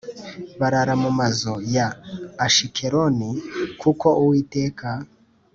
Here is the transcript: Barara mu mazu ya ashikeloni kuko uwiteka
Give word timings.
Barara 0.59 0.93
mu 1.03 1.11
mazu 1.19 1.53
ya 1.75 1.87
ashikeloni 2.45 3.29
kuko 3.81 4.07
uwiteka 4.21 4.87